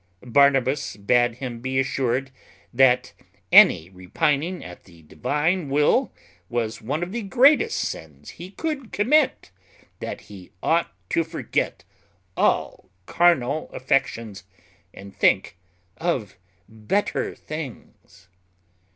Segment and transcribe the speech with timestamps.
[0.25, 2.31] Barnabas bad him be assured
[2.73, 3.13] "that
[3.51, 6.11] any repining at the Divine will
[6.49, 9.51] was one of the greatest sins he could commit;
[9.99, 11.83] that he ought to forget
[12.35, 14.43] all carnal affections,
[14.91, 15.55] and think
[15.97, 16.35] of
[16.67, 18.27] better things."